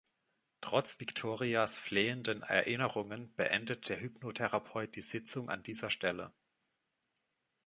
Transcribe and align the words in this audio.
Trotz 0.61 0.99
Victorias 0.99 1.77
flehenden 1.77 2.41
Erinnerungen 2.41 3.31
beendet 3.35 3.87
der 3.87 4.01
Hypnotherapeut 4.01 4.95
die 4.95 5.03
Sitzung 5.03 5.47
an 5.51 5.61
dieser 5.61 5.91
Stelle. 5.91 6.33